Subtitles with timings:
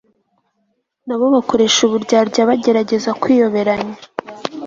[1.07, 3.97] na bo bakoresha uburyarya bagerageza kwiyoberanya